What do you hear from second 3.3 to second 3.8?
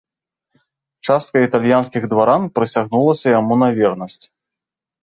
яму на